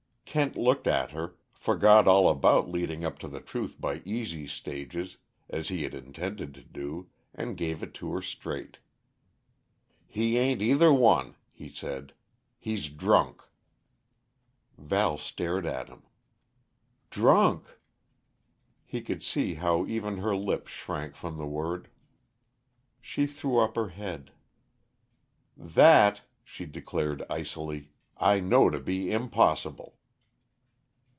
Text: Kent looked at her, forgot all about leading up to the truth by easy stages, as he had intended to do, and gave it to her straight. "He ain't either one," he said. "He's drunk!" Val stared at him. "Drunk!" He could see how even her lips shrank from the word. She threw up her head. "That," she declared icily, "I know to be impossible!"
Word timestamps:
Kent 0.33 0.55
looked 0.55 0.87
at 0.87 1.11
her, 1.11 1.35
forgot 1.51 2.07
all 2.07 2.29
about 2.29 2.69
leading 2.71 3.03
up 3.03 3.19
to 3.19 3.27
the 3.27 3.41
truth 3.41 3.81
by 3.81 3.97
easy 4.05 4.47
stages, 4.47 5.17
as 5.49 5.67
he 5.67 5.83
had 5.83 5.93
intended 5.93 6.53
to 6.53 6.63
do, 6.63 7.09
and 7.35 7.57
gave 7.57 7.83
it 7.83 7.93
to 7.95 8.13
her 8.13 8.21
straight. 8.21 8.77
"He 10.07 10.37
ain't 10.37 10.61
either 10.61 10.93
one," 10.93 11.35
he 11.51 11.67
said. 11.67 12.13
"He's 12.57 12.87
drunk!" 12.87 13.43
Val 14.77 15.17
stared 15.17 15.65
at 15.65 15.89
him. 15.89 16.03
"Drunk!" 17.09 17.65
He 18.85 19.01
could 19.01 19.23
see 19.23 19.55
how 19.55 19.85
even 19.85 20.15
her 20.19 20.33
lips 20.33 20.71
shrank 20.71 21.13
from 21.13 21.37
the 21.37 21.45
word. 21.45 21.89
She 23.01 23.27
threw 23.27 23.57
up 23.57 23.75
her 23.75 23.89
head. 23.89 24.31
"That," 25.57 26.21
she 26.45 26.65
declared 26.65 27.21
icily, 27.29 27.91
"I 28.15 28.39
know 28.39 28.69
to 28.69 28.79
be 28.79 29.11
impossible!" 29.11 29.97